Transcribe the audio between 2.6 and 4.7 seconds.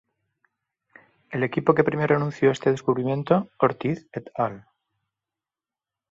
descubrimiento, Ortiz "et al.